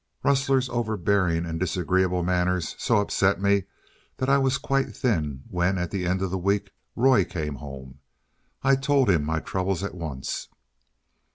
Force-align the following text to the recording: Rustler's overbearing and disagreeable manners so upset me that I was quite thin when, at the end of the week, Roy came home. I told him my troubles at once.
Rustler's 0.23 0.67
overbearing 0.67 1.45
and 1.45 1.59
disagreeable 1.59 2.23
manners 2.23 2.73
so 2.79 2.97
upset 2.97 3.39
me 3.39 3.65
that 4.17 4.29
I 4.29 4.39
was 4.39 4.57
quite 4.57 4.95
thin 4.97 5.43
when, 5.47 5.77
at 5.77 5.91
the 5.91 6.07
end 6.07 6.23
of 6.23 6.31
the 6.31 6.39
week, 6.39 6.71
Roy 6.95 7.23
came 7.23 7.57
home. 7.57 7.99
I 8.63 8.77
told 8.77 9.11
him 9.11 9.23
my 9.23 9.39
troubles 9.41 9.83
at 9.83 9.93
once. 9.93 10.47